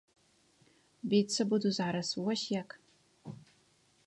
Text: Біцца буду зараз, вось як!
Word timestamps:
Біцца 1.11 1.41
буду 1.53 1.67
зараз, 1.81 2.07
вось 2.23 2.47
як! 2.61 2.69